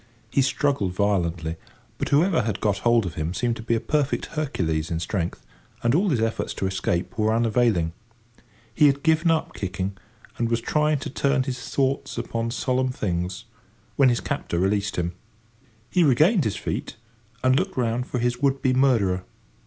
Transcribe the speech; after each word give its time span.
He 0.31 0.41
struggled 0.41 0.93
violently, 0.93 1.57
but 1.99 2.09
whoever 2.09 2.41
had 2.41 2.59
got 2.59 2.79
hold 2.79 3.05
of 3.05 3.13
him 3.13 3.35
seemed 3.35 3.55
to 3.57 3.61
be 3.61 3.75
a 3.75 3.79
perfect 3.79 4.25
Hercules 4.33 4.89
in 4.89 4.99
strength, 4.99 5.45
and 5.83 5.93
all 5.93 6.09
his 6.09 6.19
efforts 6.19 6.55
to 6.55 6.65
escape 6.65 7.15
were 7.19 7.31
unavailing. 7.31 7.93
He 8.73 8.87
had 8.87 9.03
given 9.03 9.29
up 9.29 9.53
kicking, 9.53 9.95
and 10.39 10.49
was 10.49 10.59
trying 10.59 10.97
to 11.01 11.11
turn 11.11 11.43
his 11.43 11.69
thoughts 11.69 12.17
upon 12.17 12.49
solemn 12.49 12.89
things, 12.89 13.45
when 13.95 14.09
his 14.09 14.21
captor 14.21 14.57
released 14.57 14.95
him. 14.95 15.11
He 15.91 16.03
regained 16.03 16.45
his 16.45 16.55
feet, 16.55 16.95
and 17.43 17.55
looked 17.55 17.77
round 17.77 18.07
for 18.07 18.17
his 18.17 18.39
would 18.39 18.59
be 18.63 18.73
murderer. 18.73 19.23